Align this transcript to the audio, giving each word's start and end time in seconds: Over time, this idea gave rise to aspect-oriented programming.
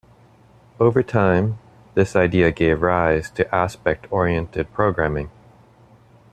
Over 0.79 1.03
time, 1.03 1.59
this 1.93 2.15
idea 2.15 2.51
gave 2.51 2.81
rise 2.81 3.29
to 3.29 3.53
aspect-oriented 3.53 4.73
programming. 4.73 5.29